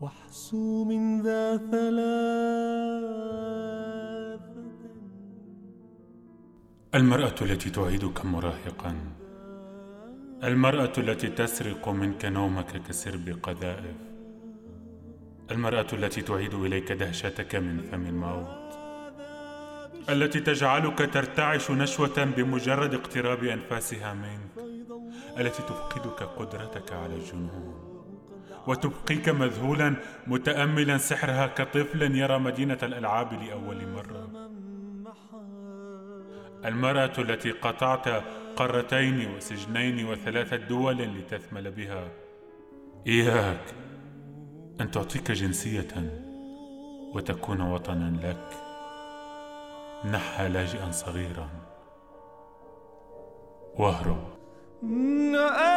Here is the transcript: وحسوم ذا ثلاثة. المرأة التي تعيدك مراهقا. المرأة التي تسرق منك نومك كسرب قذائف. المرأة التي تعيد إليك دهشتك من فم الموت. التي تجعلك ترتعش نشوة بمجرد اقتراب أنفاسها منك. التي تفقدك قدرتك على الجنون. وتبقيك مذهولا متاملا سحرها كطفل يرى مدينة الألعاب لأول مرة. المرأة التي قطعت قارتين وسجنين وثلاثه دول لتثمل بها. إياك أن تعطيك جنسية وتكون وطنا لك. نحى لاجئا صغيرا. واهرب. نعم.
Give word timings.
وحسوم 0.00 1.22
ذا 1.22 1.56
ثلاثة. 1.56 2.06
المرأة 6.94 7.34
التي 7.42 7.70
تعيدك 7.70 8.24
مراهقا. 8.24 8.94
المرأة 10.44 10.92
التي 10.98 11.28
تسرق 11.28 11.88
منك 11.88 12.24
نومك 12.24 12.82
كسرب 12.88 13.38
قذائف. 13.42 13.96
المرأة 15.50 15.86
التي 15.92 16.22
تعيد 16.22 16.54
إليك 16.54 16.92
دهشتك 16.92 17.56
من 17.56 17.82
فم 17.82 18.06
الموت. 18.06 18.66
التي 20.08 20.40
تجعلك 20.40 21.10
ترتعش 21.14 21.70
نشوة 21.70 22.24
بمجرد 22.24 22.94
اقتراب 22.94 23.44
أنفاسها 23.44 24.14
منك. 24.14 24.66
التي 25.38 25.62
تفقدك 25.62 26.22
قدرتك 26.22 26.92
على 26.92 27.14
الجنون. 27.14 27.95
وتبقيك 28.66 29.28
مذهولا 29.28 29.94
متاملا 30.26 30.98
سحرها 30.98 31.46
كطفل 31.46 32.16
يرى 32.16 32.38
مدينة 32.38 32.78
الألعاب 32.82 33.32
لأول 33.32 33.86
مرة. 33.86 34.28
المرأة 36.64 37.12
التي 37.18 37.50
قطعت 37.50 38.08
قارتين 38.56 39.34
وسجنين 39.34 40.06
وثلاثه 40.06 40.56
دول 40.56 40.96
لتثمل 40.96 41.70
بها. 41.70 42.08
إياك 43.06 43.74
أن 44.80 44.90
تعطيك 44.90 45.30
جنسية 45.30 46.22
وتكون 47.14 47.60
وطنا 47.60 48.16
لك. 48.22 48.50
نحى 50.12 50.48
لاجئا 50.48 50.90
صغيرا. 50.90 51.48
واهرب. 53.78 54.24
نعم. 55.32 55.75